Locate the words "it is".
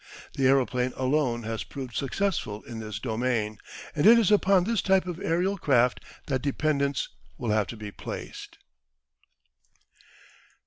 4.07-4.31